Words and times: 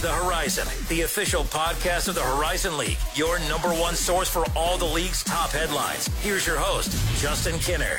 The 0.00 0.12
Horizon, 0.12 0.68
the 0.88 1.00
official 1.02 1.42
podcast 1.42 2.06
of 2.06 2.14
the 2.14 2.22
Horizon 2.22 2.78
League, 2.78 2.98
your 3.16 3.40
number 3.48 3.70
one 3.70 3.96
source 3.96 4.28
for 4.28 4.44
all 4.54 4.78
the 4.78 4.84
league's 4.84 5.24
top 5.24 5.50
headlines. 5.50 6.06
Here's 6.22 6.46
your 6.46 6.56
host, 6.56 6.92
Justin 7.20 7.54
Kinner. 7.54 7.98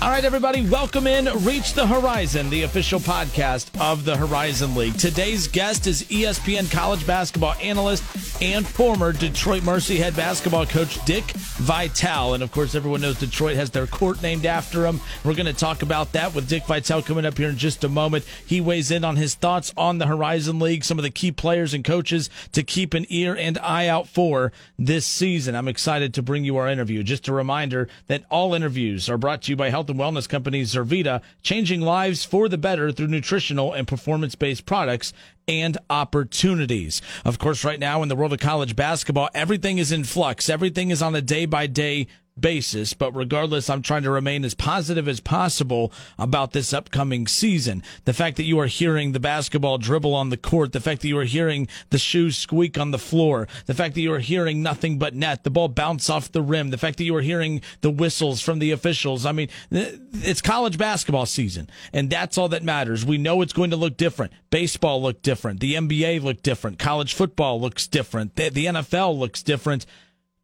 All 0.00 0.10
right, 0.10 0.24
everybody, 0.24 0.68
welcome 0.68 1.08
in 1.08 1.24
Reach 1.42 1.72
the 1.72 1.84
Horizon, 1.84 2.48
the 2.48 2.62
official 2.62 3.00
podcast 3.00 3.70
of 3.80 4.04
the 4.04 4.16
Horizon 4.16 4.76
League. 4.76 4.98
Today's 4.98 5.48
guest 5.48 5.88
is 5.88 6.04
ESPN 6.04 6.70
college 6.70 7.04
basketball 7.06 7.54
analyst 7.60 8.04
and 8.40 8.66
former 8.66 9.12
Detroit 9.12 9.62
Mercy 9.62 9.96
head 9.96 10.14
basketball 10.14 10.66
coach 10.66 11.02
Dick 11.04 11.24
Vitale. 11.24 12.34
And 12.34 12.42
of 12.42 12.52
course, 12.52 12.74
everyone 12.74 13.00
knows 13.00 13.18
Detroit 13.18 13.56
has 13.56 13.70
their 13.70 13.86
court 13.86 14.22
named 14.22 14.44
after 14.44 14.86
him. 14.86 15.00
We're 15.24 15.34
going 15.34 15.46
to 15.46 15.52
talk 15.52 15.82
about 15.82 16.12
that 16.12 16.34
with 16.34 16.48
Dick 16.48 16.66
Vitale 16.66 17.02
coming 17.02 17.24
up 17.24 17.38
here 17.38 17.48
in 17.48 17.56
just 17.56 17.84
a 17.84 17.88
moment. 17.88 18.24
He 18.46 18.60
weighs 18.60 18.90
in 18.90 19.04
on 19.04 19.16
his 19.16 19.34
thoughts 19.34 19.72
on 19.76 19.98
the 19.98 20.06
Horizon 20.06 20.58
League, 20.58 20.84
some 20.84 20.98
of 20.98 21.02
the 21.02 21.10
key 21.10 21.32
players 21.32 21.72
and 21.72 21.84
coaches 21.84 22.28
to 22.52 22.62
keep 22.62 22.94
an 22.94 23.06
ear 23.08 23.34
and 23.34 23.58
eye 23.58 23.88
out 23.88 24.08
for 24.08 24.52
this 24.78 25.06
season. 25.06 25.54
I'm 25.54 25.68
excited 25.68 26.12
to 26.14 26.22
bring 26.22 26.44
you 26.44 26.56
our 26.56 26.68
interview. 26.68 27.02
Just 27.02 27.28
a 27.28 27.32
reminder 27.32 27.88
that 28.08 28.24
all 28.30 28.54
interviews 28.54 29.08
are 29.08 29.18
brought 29.18 29.42
to 29.42 29.52
you 29.52 29.56
by 29.56 29.70
Health 29.70 29.88
and 29.88 29.98
Wellness 29.98 30.28
Company 30.28 30.62
Zurvita, 30.62 31.22
changing 31.42 31.80
lives 31.80 32.24
for 32.24 32.48
the 32.48 32.58
better 32.58 32.92
through 32.92 33.08
nutritional 33.08 33.72
and 33.72 33.88
performance 33.88 34.34
based 34.34 34.66
products 34.66 35.12
and 35.48 35.78
opportunities. 35.88 37.00
Of 37.24 37.38
course, 37.38 37.64
right 37.64 37.78
now 37.78 38.02
in 38.02 38.08
the 38.08 38.16
world 38.16 38.32
of 38.32 38.40
college 38.40 38.74
basketball, 38.74 39.28
everything 39.34 39.78
is 39.78 39.92
in 39.92 40.04
flux. 40.04 40.48
Everything 40.48 40.90
is 40.90 41.02
on 41.02 41.14
a 41.14 41.22
day 41.22 41.46
by 41.46 41.66
day 41.66 42.08
basis. 42.38 42.92
But 42.92 43.14
regardless, 43.14 43.70
I'm 43.70 43.82
trying 43.82 44.02
to 44.02 44.10
remain 44.10 44.44
as 44.44 44.54
positive 44.54 45.08
as 45.08 45.20
possible 45.20 45.92
about 46.18 46.52
this 46.52 46.72
upcoming 46.72 47.26
season. 47.26 47.82
The 48.04 48.12
fact 48.12 48.36
that 48.36 48.44
you 48.44 48.58
are 48.60 48.66
hearing 48.66 49.12
the 49.12 49.20
basketball 49.20 49.78
dribble 49.78 50.14
on 50.14 50.30
the 50.30 50.36
court, 50.36 50.72
the 50.72 50.80
fact 50.80 51.02
that 51.02 51.08
you 51.08 51.18
are 51.18 51.24
hearing 51.24 51.68
the 51.90 51.98
shoes 51.98 52.36
squeak 52.36 52.78
on 52.78 52.90
the 52.90 52.98
floor, 52.98 53.48
the 53.66 53.74
fact 53.74 53.94
that 53.94 54.00
you 54.00 54.12
are 54.12 54.18
hearing 54.18 54.62
nothing 54.62 54.98
but 54.98 55.14
net, 55.14 55.44
the 55.44 55.50
ball 55.50 55.68
bounce 55.68 56.10
off 56.10 56.32
the 56.32 56.42
rim, 56.42 56.70
the 56.70 56.78
fact 56.78 56.98
that 56.98 57.04
you 57.04 57.16
are 57.16 57.22
hearing 57.22 57.60
the 57.80 57.90
whistles 57.90 58.40
from 58.40 58.58
the 58.58 58.70
officials. 58.70 59.26
I 59.26 59.32
mean, 59.32 59.48
it's 59.70 60.42
college 60.42 60.78
basketball 60.78 61.26
season, 61.26 61.68
and 61.92 62.10
that's 62.10 62.38
all 62.38 62.48
that 62.48 62.62
matters. 62.62 63.04
We 63.04 63.18
know 63.18 63.42
it's 63.42 63.52
going 63.52 63.70
to 63.70 63.76
look 63.76 63.96
different. 63.96 64.32
Baseball 64.50 65.02
looked 65.02 65.22
different. 65.22 65.60
The 65.60 65.74
NBA 65.74 66.22
looked 66.22 66.42
different. 66.42 66.78
College 66.78 67.14
football 67.14 67.60
looks 67.60 67.86
different. 67.86 68.36
The, 68.36 68.66
NFL 68.66 69.18
looks 69.18 69.42
different. 69.42 69.86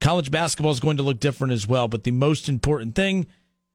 College 0.02 0.32
basketball 0.32 0.72
is 0.72 0.80
going 0.80 0.96
to 0.96 1.02
look 1.04 1.20
different 1.20 1.52
as 1.52 1.68
well, 1.68 1.86
but 1.86 2.02
the 2.02 2.10
most 2.10 2.48
important 2.48 2.96
thing 2.96 3.24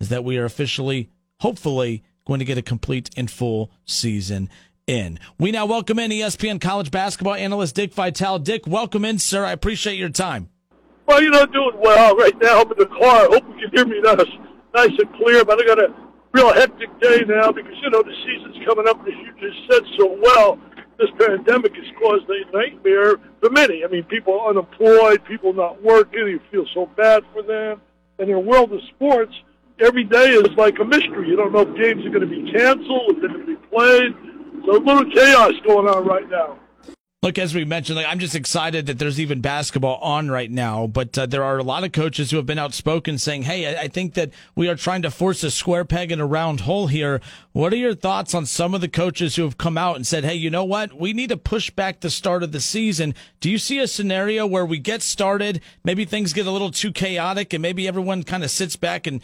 is 0.02 0.10
that 0.10 0.26
we 0.26 0.38
are 0.38 0.44
officially, 0.44 1.10
hopefully, 1.40 2.04
going 2.26 2.40
to 2.40 2.46
get 2.46 2.58
a 2.58 2.62
complete 2.62 3.10
and 3.16 3.32
full 3.32 3.72
season 3.86 4.50
in. 4.88 5.20
We 5.40 5.52
now 5.52 5.66
welcome 5.66 5.98
in 6.00 6.12
ESPN 6.12 6.60
college 6.60 6.92
basketball 6.92 7.36
analyst 7.36 7.76
Dick 7.76 7.94
Vitale. 7.94 8.40
Dick, 8.40 8.68
welcome 8.68 9.06
in, 9.06 9.20
sir. 9.20 9.46
I 9.46 9.54
appreciate 9.54 9.98
your 9.98 10.10
time. 10.10 10.50
Well, 11.06 11.24
you 11.24 11.30
know, 11.30 11.46
doing 11.46 11.80
well 11.80 12.14
right 12.18 12.36
now. 12.42 12.60
I'm 12.60 12.72
in 12.74 12.78
the 12.78 12.88
car. 12.88 13.22
I 13.22 13.28
hope 13.32 13.46
you 13.48 13.70
can 13.70 13.72
hear 13.72 13.86
me 13.86 14.02
nice, 14.02 14.28
nice 14.76 15.00
and 15.00 15.14
clear. 15.24 15.46
But 15.46 15.62
I 15.62 15.66
got 15.66 15.80
a 15.80 15.96
real 16.34 16.54
hectic 16.54 16.90
day 17.00 17.22
now 17.26 17.54
because 17.54 17.76
you 17.82 17.90
know 17.90 18.04
the 18.04 18.14
season's 18.26 18.66
coming 18.68 18.86
up, 18.86 19.00
as 19.08 19.14
you 19.14 19.32
just 19.40 19.72
said 19.72 19.84
so 19.98 20.20
well 20.22 20.60
this 20.98 21.10
pandemic 21.20 21.76
has 21.76 21.86
caused 22.00 22.26
a 22.30 22.52
nightmare 22.52 23.18
for 23.40 23.50
many. 23.52 23.84
I 23.84 23.88
mean, 23.88 24.04
people 24.04 24.40
unemployed, 24.48 25.24
people 25.26 25.54
not 25.54 25.82
working, 25.82 26.28
you 26.28 26.40
feel 26.52 26.66
so 26.74 26.88
bad 26.98 27.24
for 27.34 27.44
them. 27.44 27.82
And 28.20 28.30
in 28.30 28.36
the 28.36 28.40
world 28.40 28.74
of 28.74 28.82
sports, 28.96 29.34
every 29.80 30.04
day 30.04 30.32
is 30.32 30.50
like 30.58 30.80
a 30.80 30.86
mystery. 30.86 31.30
You 31.30 31.36
don't 31.36 31.54
know 31.54 31.62
if 31.62 31.76
games 31.78 32.06
are 32.06 32.10
going 32.10 32.28
to 32.28 32.44
be 32.44 32.52
canceled, 32.52 33.12
if 33.12 33.22
they're 33.22 33.30
going 33.30 33.46
to 33.46 33.58
be 33.58 33.68
played. 33.68 34.14
So 34.66 34.78
a 34.78 34.80
little 34.80 35.12
chaos 35.12 35.54
going 35.66 35.88
on 35.88 36.06
right 36.06 36.28
now. 36.30 36.58
Look, 37.24 37.40
as 37.40 37.56
we 37.56 37.66
mentioned, 37.66 37.96
like 37.96 38.06
I'm 38.06 38.20
just 38.20 38.36
excited 38.36 38.86
that 38.86 39.00
there's 39.00 39.20
even 39.20 39.42
basketball 39.42 39.96
on 40.02 40.30
right 40.30 40.52
now. 40.52 40.86
But 40.86 41.18
uh, 41.18 41.26
there 41.26 41.44
are 41.44 41.58
a 41.58 41.64
lot 41.64 41.84
of 41.84 41.92
coaches 41.92 42.30
who 42.30 42.38
have 42.38 42.46
been 42.46 42.60
outspoken 42.60 43.18
saying, 43.18 43.42
"Hey, 43.42 43.76
I, 43.76 43.82
I 43.84 43.88
think 43.88 44.14
that 44.14 44.30
we 44.56 44.70
are 44.70 44.76
trying 44.76 45.02
to 45.02 45.10
force 45.10 45.44
a 45.44 45.50
square 45.50 45.84
peg 45.84 46.12
in 46.12 46.20
a 46.20 46.28
round 46.28 46.62
hole 46.62 46.86
here." 46.86 47.20
What 47.54 47.74
are 47.74 47.78
your 47.78 47.96
thoughts 47.96 48.36
on 48.36 48.46
some 48.46 48.76
of 48.76 48.82
the 48.82 48.88
coaches 48.88 49.36
who 49.36 49.42
have 49.44 49.58
come 49.58 49.80
out 49.80 49.96
and 49.96 50.06
said, 50.06 50.26
"Hey, 50.26 50.36
you 50.36 50.52
know 50.52 50.64
what? 50.64 50.94
We 50.94 51.12
need 51.12 51.30
to 51.30 51.38
push 51.38 51.72
back 51.72 52.02
the 52.02 52.12
start 52.12 52.44
of 52.44 52.52
the 52.52 52.62
season." 52.62 53.16
Do 53.40 53.50
you 53.50 53.58
see 53.58 53.80
a 53.80 53.88
scenario 53.88 54.46
where 54.46 54.66
we 54.66 54.78
get 54.78 55.02
started, 55.02 55.62
maybe 55.84 56.06
things 56.06 56.34
get 56.34 56.46
a 56.46 56.52
little 56.52 56.72
too 56.72 56.92
chaotic, 56.92 57.52
and 57.52 57.64
maybe 57.64 57.88
everyone 57.88 58.22
kind 58.22 58.44
of 58.44 58.52
sits 58.52 58.76
back 58.76 59.08
and 59.08 59.24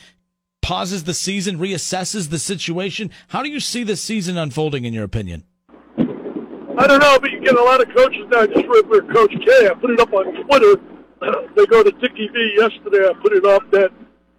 pauses 0.64 1.04
the 1.04 1.14
season, 1.14 1.60
reassesses 1.60 2.32
the 2.32 2.40
situation? 2.40 3.12
How 3.28 3.44
do 3.44 3.50
you 3.50 3.60
see 3.60 3.84
the 3.84 3.96
season 3.96 4.36
unfolding, 4.36 4.84
in 4.84 4.94
your 4.94 5.04
opinion? 5.04 5.44
I 6.78 6.88
don't 6.88 7.00
know, 7.00 7.20
but 7.20 7.32
you 7.32 7.40
get 7.40 7.56
a 7.56 7.62
lot 7.62 7.82
of 7.82 7.94
coaches 7.94 8.26
now. 8.32 8.48
Just 8.48 8.66
for 8.66 9.02
Coach 9.14 9.32
K, 9.46 9.70
I 9.70 9.74
put 9.76 9.92
it 9.92 10.00
up 10.00 10.12
on 10.12 10.26
Twitter. 10.46 10.82
they 11.56 11.66
go 11.68 11.84
to 11.84 11.92
Dickie 11.92 12.28
V 12.28 12.56
yesterday. 12.58 13.08
I 13.08 13.14
put 13.22 13.34
it 13.34 13.46
up 13.46 13.70
that 13.72 13.92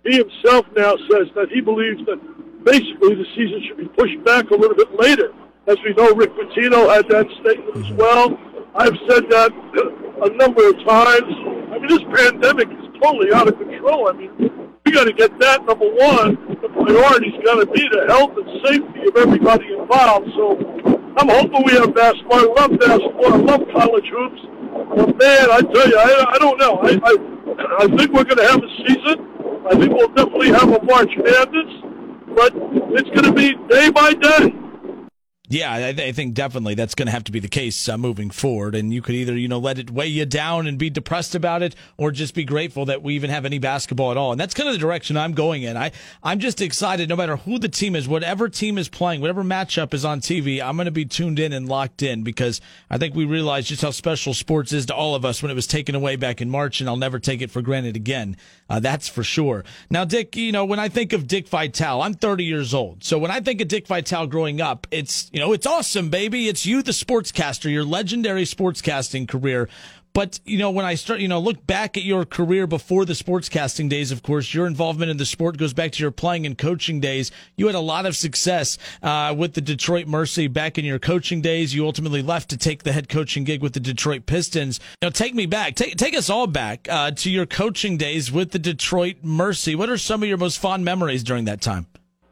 he 0.04 0.18
himself 0.18 0.66
now 0.76 0.96
says 1.10 1.28
that 1.34 1.48
he 1.50 1.60
believes 1.60 2.04
that 2.06 2.18
basically 2.64 3.14
the 3.14 3.26
season 3.36 3.62
should 3.66 3.78
be 3.78 3.88
pushed 3.88 4.22
back 4.24 4.50
a 4.50 4.54
little 4.54 4.76
bit 4.76 4.92
later. 4.98 5.32
As 5.66 5.78
we 5.84 5.94
know, 5.94 6.12
Rick 6.14 6.32
Pitino 6.34 6.92
had 6.92 7.08
that 7.08 7.26
statement 7.40 7.76
as 7.76 7.84
mm-hmm. 7.84 7.96
well. 7.96 8.38
I've 8.74 8.98
said 9.08 9.30
that 9.30 9.52
a 10.22 10.30
number 10.36 10.68
of 10.68 10.76
times. 10.84 11.30
I 11.70 11.78
mean, 11.78 11.88
this 11.88 12.02
pandemic 12.12 12.68
is 12.68 13.00
totally 13.00 13.32
out 13.32 13.48
of 13.48 13.56
control. 13.58 14.08
I 14.08 14.12
mean, 14.12 14.74
we 14.84 14.92
got 14.92 15.04
to 15.04 15.12
get 15.12 15.38
that 15.38 15.64
number 15.64 15.86
one. 15.86 16.58
The 16.60 16.68
priority's 16.68 17.38
got 17.44 17.60
to 17.60 17.66
be 17.66 17.88
the 17.88 18.06
health 18.08 18.32
and 18.36 18.60
safety 18.66 19.08
of 19.08 19.16
everybody 19.16 19.72
involved. 19.72 20.30
So 20.34 21.03
I'm 21.16 21.28
hoping 21.28 21.62
we 21.64 21.72
have 21.72 21.94
basketball. 21.94 22.40
I 22.40 22.62
love 22.62 22.78
basketball. 22.78 23.34
I 23.34 23.36
love 23.36 23.62
college 23.72 24.08
hoops. 24.10 24.42
But 24.96 25.16
man, 25.16 25.50
I 25.50 25.60
tell 25.60 25.88
you, 25.88 25.98
I, 25.98 26.24
I 26.34 26.38
don't 26.38 26.58
know. 26.58 26.74
I, 26.82 26.98
I, 27.04 27.84
I 27.84 27.96
think 27.96 28.12
we're 28.12 28.24
going 28.24 28.38
to 28.38 28.48
have 28.48 28.62
a 28.62 28.68
season. 28.82 29.30
I 29.70 29.78
think 29.78 29.94
we'll 29.94 30.08
definitely 30.08 30.48
have 30.48 30.68
a 30.70 30.82
March 30.82 31.10
Madness, 31.16 31.70
but 32.34 32.52
it's 32.98 33.10
going 33.10 33.24
to 33.24 33.32
be 33.32 33.54
day 33.68 33.90
by 33.90 34.12
day. 34.12 34.63
Yeah, 35.50 35.70
I, 35.70 35.88
I, 35.88 36.12
think 36.12 36.32
definitely 36.32 36.74
that's 36.74 36.94
going 36.94 37.04
to 37.04 37.12
have 37.12 37.24
to 37.24 37.32
be 37.32 37.38
the 37.38 37.48
case 37.48 37.86
uh, 37.86 37.98
moving 37.98 38.30
forward. 38.30 38.74
And 38.74 38.94
you 38.94 39.02
could 39.02 39.14
either, 39.14 39.36
you 39.36 39.46
know, 39.46 39.58
let 39.58 39.78
it 39.78 39.90
weigh 39.90 40.06
you 40.06 40.24
down 40.24 40.66
and 40.66 40.78
be 40.78 40.88
depressed 40.88 41.34
about 41.34 41.62
it, 41.62 41.76
or 41.98 42.10
just 42.12 42.34
be 42.34 42.44
grateful 42.44 42.86
that 42.86 43.02
we 43.02 43.14
even 43.14 43.28
have 43.28 43.44
any 43.44 43.58
basketball 43.58 44.10
at 44.10 44.16
all. 44.16 44.32
And 44.32 44.40
that's 44.40 44.54
kind 44.54 44.70
of 44.70 44.74
the 44.74 44.78
direction 44.78 45.18
I'm 45.18 45.32
going 45.32 45.62
in. 45.62 45.76
I, 45.76 45.92
I'm 46.22 46.38
just 46.38 46.62
excited 46.62 47.10
no 47.10 47.16
matter 47.16 47.36
who 47.36 47.58
the 47.58 47.68
team 47.68 47.94
is, 47.94 48.08
whatever 48.08 48.48
team 48.48 48.78
is 48.78 48.88
playing, 48.88 49.20
whatever 49.20 49.44
matchup 49.44 49.92
is 49.92 50.02
on 50.02 50.22
TV, 50.22 50.62
I'm 50.62 50.76
going 50.76 50.86
to 50.86 50.90
be 50.90 51.04
tuned 51.04 51.38
in 51.38 51.52
and 51.52 51.68
locked 51.68 52.02
in 52.02 52.22
because 52.22 52.62
I 52.88 52.96
think 52.96 53.14
we 53.14 53.26
realize 53.26 53.68
just 53.68 53.82
how 53.82 53.90
special 53.90 54.32
sports 54.32 54.72
is 54.72 54.86
to 54.86 54.94
all 54.94 55.14
of 55.14 55.26
us 55.26 55.42
when 55.42 55.50
it 55.50 55.54
was 55.54 55.66
taken 55.66 55.94
away 55.94 56.16
back 56.16 56.40
in 56.40 56.48
March, 56.48 56.80
and 56.80 56.88
I'll 56.88 56.96
never 56.96 57.18
take 57.18 57.42
it 57.42 57.50
for 57.50 57.60
granted 57.60 57.96
again. 57.96 58.38
Uh, 58.70 58.80
that's 58.80 59.08
for 59.08 59.22
sure. 59.22 59.62
Now, 59.90 60.06
Dick, 60.06 60.36
you 60.36 60.52
know, 60.52 60.64
when 60.64 60.78
I 60.78 60.88
think 60.88 61.12
of 61.12 61.26
Dick 61.26 61.48
Vitale, 61.48 62.00
I'm 62.00 62.14
30 62.14 62.44
years 62.44 62.72
old. 62.72 63.04
So 63.04 63.18
when 63.18 63.30
I 63.30 63.40
think 63.40 63.60
of 63.60 63.68
Dick 63.68 63.86
Vitale 63.86 64.26
growing 64.26 64.62
up, 64.62 64.86
it's, 64.90 65.28
you 65.34 65.40
know, 65.40 65.43
it's 65.52 65.66
awesome, 65.66 66.10
baby. 66.10 66.48
It's 66.48 66.64
you, 66.64 66.82
the 66.82 66.92
sportscaster, 66.92 67.70
your 67.70 67.84
legendary 67.84 68.44
sportscasting 68.44 69.28
career. 69.28 69.68
But, 70.14 70.38
you 70.44 70.58
know, 70.58 70.70
when 70.70 70.84
I 70.84 70.94
start, 70.94 71.18
you 71.18 71.26
know, 71.26 71.40
look 71.40 71.66
back 71.66 71.96
at 71.96 72.04
your 72.04 72.24
career 72.24 72.68
before 72.68 73.04
the 73.04 73.14
sportscasting 73.14 73.88
days, 73.88 74.12
of 74.12 74.22
course, 74.22 74.54
your 74.54 74.68
involvement 74.68 75.10
in 75.10 75.16
the 75.16 75.26
sport 75.26 75.56
goes 75.56 75.72
back 75.72 75.90
to 75.90 76.02
your 76.02 76.12
playing 76.12 76.46
and 76.46 76.56
coaching 76.56 77.00
days. 77.00 77.32
You 77.56 77.66
had 77.66 77.74
a 77.74 77.80
lot 77.80 78.06
of 78.06 78.14
success 78.14 78.78
uh, 79.02 79.34
with 79.36 79.54
the 79.54 79.60
Detroit 79.60 80.06
Mercy 80.06 80.46
back 80.46 80.78
in 80.78 80.84
your 80.84 81.00
coaching 81.00 81.42
days. 81.42 81.74
You 81.74 81.84
ultimately 81.84 82.22
left 82.22 82.50
to 82.50 82.56
take 82.56 82.84
the 82.84 82.92
head 82.92 83.08
coaching 83.08 83.42
gig 83.42 83.60
with 83.60 83.72
the 83.72 83.80
Detroit 83.80 84.24
Pistons. 84.24 84.78
Now, 85.02 85.08
take 85.08 85.34
me 85.34 85.46
back. 85.46 85.74
Take, 85.74 85.96
take 85.96 86.16
us 86.16 86.30
all 86.30 86.46
back 86.46 86.86
uh, 86.88 87.10
to 87.10 87.28
your 87.28 87.44
coaching 87.44 87.96
days 87.96 88.30
with 88.30 88.52
the 88.52 88.60
Detroit 88.60 89.16
Mercy. 89.22 89.74
What 89.74 89.90
are 89.90 89.98
some 89.98 90.22
of 90.22 90.28
your 90.28 90.38
most 90.38 90.60
fond 90.60 90.84
memories 90.84 91.24
during 91.24 91.46
that 91.46 91.60
time? 91.60 91.88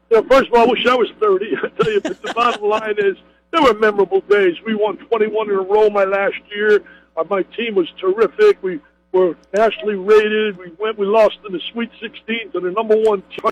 Yeah, 0.09 0.21
first 0.29 0.47
of 0.47 0.53
all, 0.53 0.61
I 0.61 0.65
wish 0.67 0.85
I 0.85 0.95
was 0.95 1.11
30. 1.19 1.55
Tell 1.83 1.93
you, 1.93 2.01
but 2.01 2.21
the 2.21 2.33
bottom 2.33 2.63
line 2.69 2.95
is, 2.97 3.17
there 3.51 3.61
were 3.61 3.73
memorable 3.73 4.21
days. 4.21 4.55
We 4.65 4.75
won 4.75 4.97
21 4.97 5.49
in 5.49 5.55
a 5.55 5.61
row 5.61 5.89
my 5.89 6.05
last 6.05 6.39
year. 6.55 6.81
Uh, 7.15 7.23
my 7.29 7.43
team 7.43 7.75
was 7.75 7.87
terrific. 7.99 8.61
We 8.63 8.79
were 9.11 9.37
nationally 9.53 9.95
rated. 9.95 10.57
We 10.57 10.71
went. 10.79 10.97
We 10.97 11.05
lost 11.05 11.37
in 11.45 11.53
the 11.53 11.61
Sweet 11.71 11.91
16 12.01 12.51
to 12.53 12.59
the 12.59 12.71
number 12.71 12.95
one 12.95 13.21
team, 13.29 13.51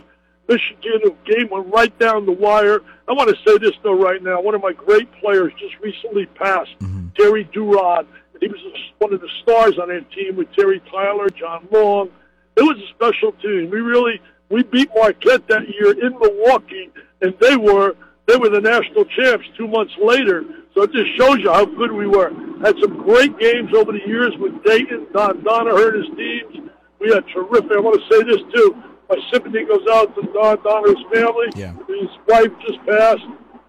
Michigan. 0.49 1.01
The 1.03 1.15
game 1.25 1.49
went 1.51 1.67
right 1.67 1.97
down 1.99 2.25
the 2.25 2.31
wire. 2.31 2.81
I 3.07 3.13
want 3.13 3.29
to 3.29 3.35
say 3.47 3.57
this 3.59 3.73
though 3.83 3.93
right 3.93 4.21
now. 4.23 4.41
One 4.41 4.55
of 4.55 4.61
my 4.61 4.73
great 4.73 5.11
players 5.19 5.53
just 5.59 5.77
recently 5.81 6.25
passed, 6.25 6.71
mm-hmm. 6.79 7.09
Terry 7.15 7.45
Duerod. 7.45 8.07
He 8.39 8.47
was 8.47 8.59
one 8.97 9.13
of 9.13 9.21
the 9.21 9.29
stars 9.43 9.77
on 9.77 9.89
that 9.89 10.11
team 10.11 10.35
with 10.35 10.51
Terry 10.53 10.81
Tyler, 10.89 11.29
John 11.29 11.67
Long. 11.71 12.09
It 12.55 12.63
was 12.63 12.77
a 12.79 12.87
special 12.89 13.33
team. 13.33 13.69
We 13.69 13.81
really 13.81 14.19
we 14.49 14.63
beat 14.63 14.89
Marquette 14.95 15.47
that 15.47 15.69
year 15.69 15.91
in 15.91 16.17
Milwaukee, 16.19 16.89
and 17.21 17.35
they 17.39 17.55
were 17.55 17.95
they 18.31 18.37
were 18.37 18.49
the 18.49 18.61
national 18.61 19.03
champs 19.05 19.45
two 19.57 19.67
months 19.67 19.91
later. 20.01 20.43
So 20.73 20.83
it 20.83 20.93
just 20.93 21.17
shows 21.17 21.39
you 21.39 21.51
how 21.51 21.65
good 21.65 21.91
we 21.91 22.07
were. 22.07 22.31
Had 22.63 22.75
some 22.79 23.03
great 23.03 23.37
games 23.37 23.73
over 23.75 23.91
the 23.91 24.07
years 24.07 24.31
with 24.39 24.63
Dayton, 24.63 25.07
Don 25.11 25.41
Donoher 25.41 25.93
and 25.93 26.05
his 26.05 26.15
teams. 26.15 26.71
We 26.99 27.11
had 27.11 27.25
terrific. 27.33 27.71
I 27.75 27.79
want 27.81 27.99
to 27.99 28.15
say 28.15 28.23
this 28.23 28.41
too. 28.53 28.81
My 29.09 29.17
sympathy 29.33 29.65
goes 29.65 29.85
out 29.91 30.15
to 30.15 30.21
Don 30.31 30.57
Donoher's 30.59 31.03
family. 31.11 31.47
Yeah. 31.55 31.73
His 31.89 32.07
wife 32.25 32.51
just 32.65 32.79
passed. 32.85 33.27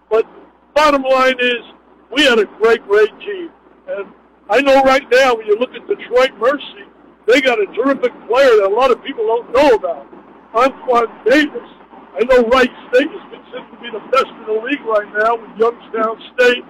But 0.09 0.25
bottom 0.73 1.03
line 1.03 1.35
is, 1.39 1.59
we 2.13 2.23
had 2.23 2.39
a 2.39 2.45
great, 2.45 2.87
great 2.87 3.11
team. 3.19 3.49
And 3.89 4.13
I 4.49 4.61
know 4.61 4.81
right 4.83 5.03
now 5.11 5.35
when 5.35 5.45
you 5.45 5.59
look 5.59 5.71
at 5.75 5.85
Detroit 5.87 6.31
Mercy, 6.39 6.87
they 7.27 7.41
got 7.41 7.59
a 7.59 7.65
terrific 7.75 8.13
player 8.27 8.55
that 8.61 8.67
a 8.71 8.73
lot 8.73 8.91
of 8.91 9.03
people 9.03 9.25
don't 9.25 9.51
know 9.51 9.75
about, 9.75 10.07
Antoine 10.55 11.11
Davis. 11.25 11.69
I 12.13 12.23
know 12.25 12.45
Wright 12.49 12.69
State 12.93 13.09
is 13.09 13.25
considered 13.33 13.69
to 13.73 13.77
be 13.81 13.89
the 13.89 14.03
best 14.13 14.29
in 14.29 14.45
the 14.45 14.61
league 14.61 14.85
right 14.85 15.09
now 15.17 15.33
with 15.33 15.49
Youngstown 15.57 16.21
State. 16.37 16.63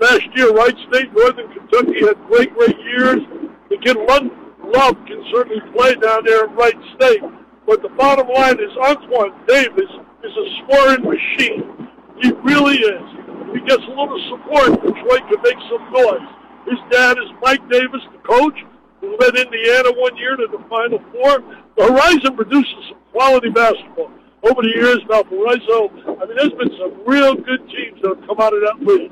Last 0.00 0.24
year, 0.34 0.52
Wright 0.52 0.76
State, 0.88 1.12
Northern 1.12 1.52
Kentucky 1.52 2.00
had 2.00 2.16
great, 2.28 2.54
great 2.54 2.78
years. 2.80 3.20
The 3.68 3.76
kid 3.84 3.96
Love 3.96 4.96
can 5.06 5.24
certainly 5.32 5.60
play 5.76 5.94
down 5.96 6.24
there 6.24 6.44
at 6.44 6.56
Wright 6.56 6.76
State. 6.96 7.20
But 7.66 7.82
the 7.82 7.90
bottom 7.90 8.28
line 8.28 8.56
is 8.56 8.72
Antoine 8.76 9.32
Davis 9.46 9.90
is 10.24 10.32
a 10.32 10.46
scoring 10.64 11.04
machine. 11.04 11.88
He 12.22 12.32
really 12.42 12.76
is. 12.76 13.06
He 13.52 13.60
gets 13.68 13.84
a 13.84 13.92
little 13.92 14.20
support, 14.32 14.80
Detroit 14.80 15.28
can 15.28 15.40
make 15.44 15.60
some 15.68 15.92
noise. 15.92 16.28
His 16.66 16.80
dad 16.90 17.18
is 17.18 17.28
Mike 17.42 17.62
Davis, 17.70 18.00
the 18.12 18.18
coach, 18.26 18.58
who 19.00 19.16
led 19.18 19.36
Indiana 19.36 19.92
one 19.92 20.16
year 20.16 20.36
to 20.36 20.46
the 20.50 20.64
Final 20.68 20.98
Four. 21.12 21.44
The 21.76 21.84
Horizon 21.84 22.34
produces 22.34 22.74
some 22.88 22.98
quality 23.12 23.50
basketball. 23.50 24.10
Over 24.48 24.62
the 24.62 24.72
years, 24.76 24.98
Valparaiso, 25.08 25.88
I 26.20 26.26
mean, 26.26 26.36
there's 26.36 26.52
been 26.52 26.70
some 26.78 27.02
real 27.04 27.34
good 27.34 27.68
teams 27.68 28.00
that 28.02 28.16
have 28.16 28.26
come 28.28 28.38
out 28.38 28.54
of 28.54 28.60
that 28.60 28.76
league. 28.80 29.10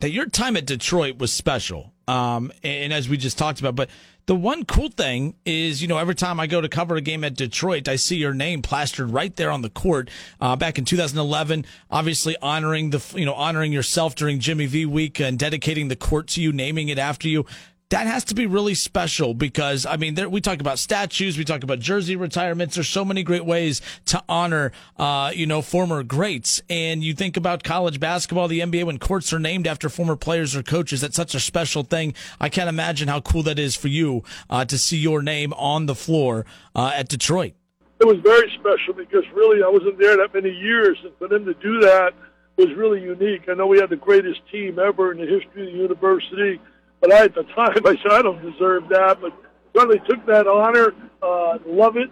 Now, 0.00 0.06
your 0.06 0.26
time 0.26 0.56
at 0.56 0.66
Detroit 0.66 1.18
was 1.18 1.32
special, 1.32 1.92
um, 2.06 2.52
and 2.62 2.92
as 2.92 3.08
we 3.08 3.16
just 3.16 3.36
talked 3.36 3.58
about, 3.58 3.74
but 3.74 3.90
the 4.26 4.36
one 4.36 4.64
cool 4.64 4.88
thing 4.88 5.34
is, 5.44 5.82
you 5.82 5.88
know, 5.88 5.98
every 5.98 6.14
time 6.14 6.38
I 6.38 6.46
go 6.46 6.60
to 6.60 6.68
cover 6.68 6.94
a 6.94 7.00
game 7.00 7.24
at 7.24 7.34
Detroit, 7.34 7.88
I 7.88 7.96
see 7.96 8.16
your 8.16 8.32
name 8.32 8.62
plastered 8.62 9.10
right 9.10 9.34
there 9.34 9.50
on 9.50 9.62
the 9.62 9.70
court. 9.70 10.08
Uh, 10.40 10.54
back 10.54 10.78
in 10.78 10.84
2011, 10.84 11.66
obviously 11.90 12.36
honoring 12.40 12.90
the, 12.90 13.04
you 13.16 13.26
know, 13.26 13.34
honoring 13.34 13.72
yourself 13.72 14.14
during 14.14 14.38
Jimmy 14.38 14.66
V 14.66 14.86
week 14.86 15.18
and 15.18 15.40
dedicating 15.40 15.88
the 15.88 15.96
court 15.96 16.28
to 16.28 16.40
you, 16.40 16.52
naming 16.52 16.88
it 16.88 16.98
after 16.98 17.26
you 17.26 17.44
that 17.90 18.06
has 18.06 18.24
to 18.24 18.34
be 18.34 18.46
really 18.46 18.74
special 18.74 19.34
because 19.34 19.84
I 19.84 19.96
mean, 19.96 20.14
there, 20.14 20.28
we 20.28 20.40
talk 20.40 20.60
about 20.60 20.78
statues, 20.78 21.36
we 21.36 21.44
talk 21.44 21.62
about 21.62 21.80
jersey 21.80 22.16
retirements. 22.16 22.76
There's 22.76 22.88
so 22.88 23.04
many 23.04 23.22
great 23.22 23.44
ways 23.44 23.82
to 24.06 24.22
honor, 24.28 24.72
uh, 24.96 25.32
you 25.34 25.46
know, 25.46 25.60
former 25.60 26.02
greats. 26.04 26.62
And 26.70 27.02
you 27.02 27.14
think 27.14 27.36
about 27.36 27.64
college 27.64 27.98
basketball, 28.00 28.48
the 28.48 28.60
NBA, 28.60 28.84
when 28.84 28.98
courts 28.98 29.32
are 29.32 29.40
named 29.40 29.66
after 29.66 29.88
former 29.88 30.16
players 30.16 30.54
or 30.54 30.62
coaches, 30.62 31.00
that's 31.00 31.16
such 31.16 31.34
a 31.34 31.40
special 31.40 31.82
thing. 31.82 32.14
I 32.40 32.48
can't 32.48 32.68
imagine 32.68 33.08
how 33.08 33.20
cool 33.20 33.42
that 33.42 33.58
is 33.58 33.74
for 33.74 33.88
you 33.88 34.22
uh, 34.48 34.64
to 34.66 34.78
see 34.78 34.96
your 34.96 35.20
name 35.20 35.52
on 35.54 35.86
the 35.86 35.96
floor 35.96 36.46
uh, 36.76 36.92
at 36.94 37.08
Detroit. 37.08 37.54
It 38.00 38.06
was 38.06 38.18
very 38.22 38.50
special 38.58 38.94
because 38.94 39.24
really 39.34 39.62
I 39.62 39.68
wasn't 39.68 39.98
there 39.98 40.16
that 40.16 40.32
many 40.32 40.50
years, 40.50 40.96
and 41.02 41.12
for 41.18 41.28
them 41.28 41.44
to 41.44 41.54
do 41.54 41.80
that 41.80 42.14
was 42.56 42.68
really 42.74 43.02
unique. 43.02 43.42
I 43.48 43.54
know 43.54 43.66
we 43.66 43.78
had 43.78 43.90
the 43.90 43.96
greatest 43.96 44.40
team 44.50 44.78
ever 44.78 45.12
in 45.12 45.18
the 45.18 45.26
history 45.26 45.66
of 45.66 45.72
the 45.72 45.78
university 45.78 46.60
but 47.00 47.12
I, 47.12 47.24
at 47.24 47.34
the 47.34 47.44
time, 47.44 47.76
I 47.84 47.96
said, 48.02 48.12
I 48.12 48.22
don't 48.22 48.42
deserve 48.42 48.88
that, 48.88 49.20
but 49.20 49.32
certainly 49.74 50.00
took 50.08 50.24
that 50.26 50.46
honor. 50.46 50.94
Uh, 51.22 51.58
love 51.66 51.96
it. 51.96 52.10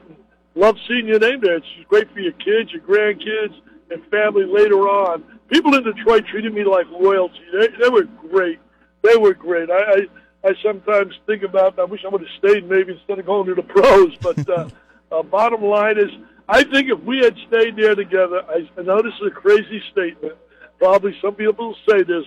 Love 0.55 0.76
seeing 0.88 1.06
your 1.06 1.19
name 1.19 1.40
there. 1.40 1.56
It's 1.56 1.67
great 1.88 2.11
for 2.12 2.20
your 2.20 2.32
kids, 2.32 2.73
your 2.73 2.82
grandkids, 2.82 3.55
and 3.90 4.05
family 4.06 4.44
later 4.44 4.88
on. 4.88 5.23
People 5.50 5.75
in 5.75 5.85
Detroit 5.85 6.26
treated 6.26 6.52
me 6.52 6.64
like 6.64 6.87
royalty. 6.90 7.40
They, 7.52 7.69
they 7.81 7.88
were 7.88 8.05
great. 8.05 8.58
They 9.02 9.17
were 9.17 9.35
great. 9.35 9.70
I, 9.70 9.76
I, 9.76 10.06
I 10.44 10.55
sometimes 10.62 11.14
think 11.26 11.43
about, 11.43 11.79
I 11.79 11.85
wish 11.85 12.05
I 12.05 12.08
would 12.08 12.23
have 12.23 12.31
stayed 12.38 12.69
maybe 12.69 12.93
instead 12.93 13.19
of 13.19 13.26
going 13.26 13.46
to 13.46 13.55
the 13.55 13.62
pros. 13.75 14.17
But 14.20 14.49
uh, 14.49 14.69
uh, 15.12 15.23
bottom 15.23 15.62
line 15.62 15.99
is, 15.99 16.11
I 16.49 16.64
think 16.64 16.90
if 16.90 17.00
we 17.05 17.19
had 17.19 17.37
stayed 17.46 17.76
there 17.76 17.94
together, 17.94 18.43
I, 18.49 18.69
I 18.76 18.82
know 18.82 19.00
this 19.00 19.14
is 19.20 19.29
a 19.29 19.31
crazy 19.31 19.82
statement. 19.93 20.35
Probably 20.79 21.17
some 21.23 21.35
people 21.35 21.69
will 21.69 21.76
say 21.88 22.02
this, 22.02 22.25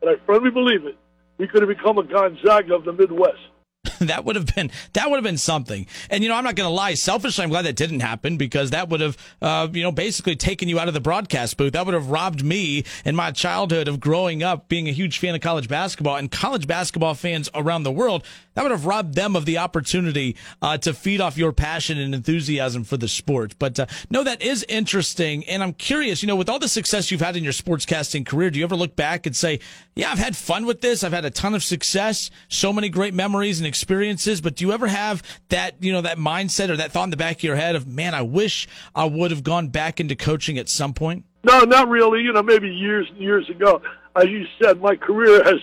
but 0.00 0.08
I 0.08 0.16
firmly 0.26 0.50
believe 0.50 0.86
it 0.86 0.96
we 1.38 1.46
could 1.48 1.62
have 1.62 1.68
become 1.68 1.98
a 1.98 2.04
Gonzaga 2.04 2.74
of 2.74 2.84
the 2.84 2.92
Midwest. 2.92 3.38
that 4.00 4.24
would 4.24 4.36
have 4.36 4.54
been 4.54 4.70
that 4.92 5.10
would 5.10 5.16
have 5.16 5.24
been 5.24 5.38
something. 5.38 5.86
And 6.10 6.22
you 6.22 6.28
know, 6.28 6.36
I'm 6.36 6.44
not 6.44 6.54
going 6.54 6.68
to 6.68 6.74
lie. 6.74 6.94
Selfishly, 6.94 7.42
I'm 7.42 7.50
glad 7.50 7.62
that 7.62 7.76
didn't 7.76 8.00
happen 8.00 8.36
because 8.36 8.70
that 8.70 8.88
would 8.88 9.00
have, 9.00 9.16
uh, 9.40 9.68
you 9.72 9.82
know, 9.82 9.92
basically 9.92 10.36
taken 10.36 10.68
you 10.68 10.78
out 10.78 10.88
of 10.88 10.94
the 10.94 11.00
broadcast 11.00 11.56
booth. 11.56 11.72
That 11.72 11.86
would 11.86 11.94
have 11.94 12.08
robbed 12.08 12.44
me 12.44 12.84
in 13.04 13.16
my 13.16 13.30
childhood 13.30 13.88
of 13.88 14.00
growing 14.00 14.42
up 14.42 14.68
being 14.68 14.88
a 14.88 14.92
huge 14.92 15.18
fan 15.18 15.34
of 15.34 15.40
college 15.40 15.68
basketball 15.68 16.16
and 16.16 16.30
college 16.30 16.66
basketball 16.66 17.14
fans 17.14 17.50
around 17.54 17.82
the 17.82 17.92
world. 17.92 18.24
That 18.54 18.62
would 18.62 18.70
have 18.70 18.86
robbed 18.86 19.14
them 19.14 19.34
of 19.34 19.46
the 19.46 19.58
opportunity 19.58 20.36
uh, 20.60 20.78
to 20.78 20.92
feed 20.92 21.20
off 21.20 21.38
your 21.38 21.52
passion 21.52 21.98
and 21.98 22.14
enthusiasm 22.14 22.84
for 22.84 22.96
the 22.96 23.08
sport. 23.08 23.54
But 23.58 23.80
uh, 23.80 23.86
no, 24.10 24.22
that 24.24 24.42
is 24.42 24.64
interesting, 24.68 25.44
and 25.46 25.62
I'm 25.62 25.72
curious. 25.72 26.22
You 26.22 26.26
know, 26.28 26.36
with 26.36 26.48
all 26.48 26.58
the 26.58 26.68
success 26.68 27.10
you've 27.10 27.20
had 27.20 27.36
in 27.36 27.44
your 27.44 27.52
sportscasting 27.52 28.26
career, 28.26 28.50
do 28.50 28.58
you 28.58 28.64
ever 28.64 28.76
look 28.76 28.94
back 28.94 29.26
and 29.26 29.34
say, 29.34 29.60
"Yeah, 29.94 30.10
I've 30.10 30.18
had 30.18 30.36
fun 30.36 30.66
with 30.66 30.80
this. 30.80 31.04
I've 31.04 31.12
had 31.12 31.24
a 31.24 31.30
ton 31.30 31.54
of 31.54 31.62
success, 31.62 32.30
so 32.48 32.72
many 32.72 32.88
great 32.88 33.14
memories 33.14 33.58
and 33.58 33.66
experiences." 33.66 34.40
But 34.40 34.56
do 34.56 34.64
you 34.64 34.72
ever 34.72 34.86
have 34.86 35.22
that, 35.48 35.74
you 35.80 35.92
know, 35.92 36.00
that 36.02 36.18
mindset 36.18 36.68
or 36.68 36.76
that 36.76 36.92
thought 36.92 37.04
in 37.04 37.10
the 37.10 37.16
back 37.16 37.36
of 37.36 37.42
your 37.42 37.56
head 37.56 37.76
of, 37.76 37.86
"Man, 37.86 38.14
I 38.14 38.22
wish 38.22 38.68
I 38.94 39.04
would 39.04 39.30
have 39.30 39.42
gone 39.42 39.68
back 39.68 40.00
into 40.00 40.16
coaching 40.16 40.58
at 40.58 40.68
some 40.68 40.94
point"? 40.94 41.24
No, 41.44 41.60
not 41.60 41.88
really. 41.88 42.22
You 42.22 42.32
know, 42.32 42.42
maybe 42.42 42.68
years 42.68 43.08
and 43.10 43.18
years 43.18 43.48
ago. 43.48 43.82
As 44.14 44.26
you 44.26 44.46
said, 44.60 44.80
my 44.80 44.94
career 44.94 45.42
has 45.42 45.60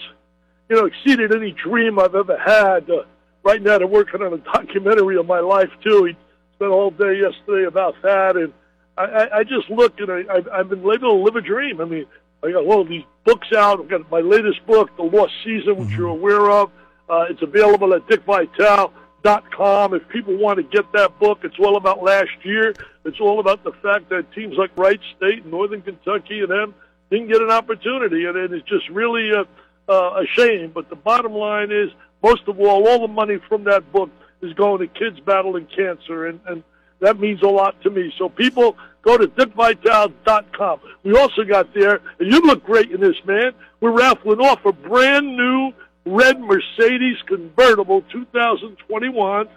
you 0.70 0.76
know, 0.76 0.86
exceeded 0.86 1.36
any 1.36 1.52
dream 1.52 2.00
I've 2.00 2.16
ever 2.16 2.38
had. 2.38 2.90
Uh, 2.90 3.04
right 3.44 3.62
now, 3.62 3.80
they're 3.80 3.88
working 3.88 4.22
on 4.22 4.34
a 4.34 4.38
documentary 4.38 5.18
of 5.18 5.26
my 5.26 5.40
life 5.40 5.70
too. 5.84 6.06
He 6.06 6.18
spent 6.56 6.72
all 6.72 6.92
day 6.92 7.20
yesterday 7.20 7.66
about 7.66 7.96
that, 8.04 8.38
and 8.38 8.54
I, 8.98 9.04
I, 9.04 9.38
I 9.40 9.44
just 9.44 9.70
look 9.70 10.00
and 10.00 10.12
I, 10.12 10.34
I've, 10.34 10.48
I've 10.50 10.70
been 10.70 10.80
able 10.80 10.98
to 10.98 11.14
live 11.14 11.36
a 11.36 11.42
dream. 11.42 11.82
I 11.82 11.86
mean, 11.86 12.06
I 12.44 12.52
got 12.52 12.66
all 12.66 12.82
of 12.82 12.90
these 12.90 13.04
books 13.26 13.48
out. 13.56 13.80
I've 13.80 13.90
got 13.90 14.10
my 14.10 14.22
latest 14.22 14.66
book, 14.66 14.96
The 14.98 15.04
Lost 15.04 15.34
Season, 15.44 15.76
which 15.76 15.90
mm-hmm. 15.90 15.98
you're 15.98 16.10
aware 16.10 16.50
of. 16.50 16.72
Uh, 17.10 17.26
it's 17.30 17.42
available 17.42 17.94
at 17.94 18.08
dickvitale.com. 18.08 19.94
If 19.94 20.08
people 20.10 20.38
want 20.38 20.58
to 20.58 20.64
get 20.64 20.92
that 20.94 21.20
book, 21.20 21.40
it's 21.44 21.58
all 21.60 21.76
about 21.76 22.04
last 22.04 22.32
year. 22.44 22.74
It's 23.06 23.20
all 23.20 23.40
about 23.40 23.64
the 23.64 23.72
fact 23.82 24.10
that 24.10 24.32
teams 24.34 24.56
like 24.58 24.72
Wright 24.78 25.00
State, 25.18 25.44
and 25.44 25.52
Northern 25.52 25.82
Kentucky, 25.82 26.42
and 26.42 26.50
them 26.50 26.76
didn't 27.10 27.28
get 27.28 27.42
an 27.42 27.50
opportunity, 27.50 28.26
and 28.26 28.38
it's 28.54 28.68
just 28.68 28.88
really. 28.90 29.32
Uh, 29.32 29.44
a 29.90 30.24
shame. 30.36 30.72
But 30.72 30.90
the 30.90 30.96
bottom 30.96 31.34
line 31.34 31.72
is, 31.72 31.90
most 32.22 32.48
of 32.48 32.60
all, 32.60 32.88
all 32.88 33.00
the 33.02 33.12
money 33.12 33.40
from 33.48 33.64
that 33.64 33.92
book 33.92 34.12
is 34.42 34.54
going 34.54 34.80
to 34.80 34.88
kids 34.88 35.20
battling 35.20 35.66
cancer, 35.66 36.28
and, 36.28 36.40
and 36.46 36.64
that 37.00 37.20
means 37.20 37.42
a 37.42 37.48
lot 37.48 37.82
to 37.84 37.90
me. 37.90 38.14
So 38.18 38.30
people 38.30 38.78
go 39.02 39.18
to 39.18 39.28
dickvitale.com. 39.28 40.80
We 41.04 41.18
also 41.18 41.44
got 41.44 41.74
there, 41.74 42.02
and 42.20 42.32
you 42.32 42.42
look 42.42 42.64
great 42.64 42.92
in 42.92 43.02
this, 43.02 43.16
man. 43.26 43.54
We're 43.80 43.92
raffling 43.92 44.40
off 44.40 44.66
a 44.66 44.74
brand 44.74 45.38
new 45.38 45.72
red 46.06 46.40
Mercedes 46.40 47.18
convertible 47.26 48.04
2021. 48.12 49.48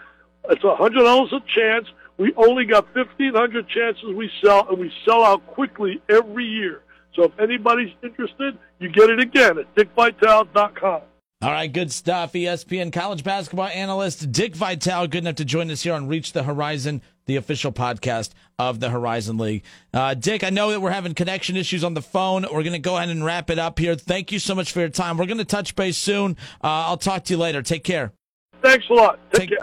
It's 0.50 0.64
a 0.64 0.76
hundred 0.76 1.02
dollars 1.02 1.32
a 1.32 1.40
chance. 1.46 1.88
We 2.18 2.32
only 2.34 2.66
got 2.66 2.94
1,500 2.94 3.68
chances 3.68 4.04
we 4.14 4.30
sell, 4.42 4.68
and 4.68 4.78
we 4.78 4.92
sell 5.04 5.24
out 5.24 5.46
quickly 5.46 6.00
every 6.08 6.44
year. 6.44 6.82
So 7.14 7.24
if 7.24 7.38
anybody's 7.38 7.92
interested, 8.02 8.58
you 8.78 8.88
get 8.88 9.10
it 9.10 9.18
again 9.18 9.58
at 9.58 9.74
dickvitale.com. 9.74 11.02
All 11.42 11.50
right, 11.50 11.72
good 11.72 11.90
stuff. 11.90 12.34
ESPN 12.34 12.92
college 12.92 13.24
basketball 13.24 13.66
analyst 13.66 14.30
Dick 14.30 14.54
Vitale, 14.54 15.08
good 15.08 15.24
enough 15.24 15.34
to 15.36 15.44
join 15.44 15.70
us 15.72 15.82
here 15.82 15.94
on 15.94 16.06
Reach 16.06 16.32
the 16.32 16.44
Horizon, 16.44 17.02
the 17.26 17.36
official 17.36 17.72
podcast 17.72 18.30
of 18.58 18.80
the 18.80 18.90
Horizon 18.90 19.38
League. 19.38 19.62
Uh, 19.92 20.14
Dick, 20.14 20.44
I 20.44 20.50
know 20.50 20.70
that 20.70 20.80
we're 20.80 20.90
having 20.90 21.14
connection 21.14 21.56
issues 21.56 21.84
on 21.84 21.94
the 21.94 22.02
phone. 22.02 22.42
We're 22.42 22.62
going 22.62 22.72
to 22.72 22.78
go 22.78 22.96
ahead 22.96 23.08
and 23.08 23.24
wrap 23.24 23.50
it 23.50 23.58
up 23.58 23.78
here. 23.78 23.94
Thank 23.94 24.32
you 24.32 24.38
so 24.38 24.54
much 24.54 24.72
for 24.72 24.80
your 24.80 24.88
time. 24.88 25.16
We're 25.16 25.26
going 25.26 25.38
to 25.38 25.44
touch 25.44 25.74
base 25.76 25.96
soon. 25.96 26.36
Uh, 26.62 26.88
I'll 26.88 26.96
talk 26.96 27.24
to 27.24 27.32
you 27.32 27.38
later. 27.38 27.62
Take 27.62 27.84
care. 27.84 28.12
Thanks 28.62 28.86
a 28.90 28.94
lot. 28.94 29.18
Take, 29.32 29.40
Take 29.40 29.48
care. 29.50 29.58